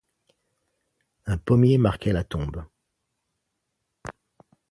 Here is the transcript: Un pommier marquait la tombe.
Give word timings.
Un 1.27 1.37
pommier 1.37 1.77
marquait 1.77 2.11
la 2.11 2.23
tombe. 2.23 2.63